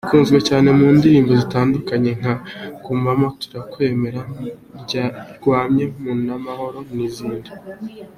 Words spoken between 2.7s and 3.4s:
“Gumamo,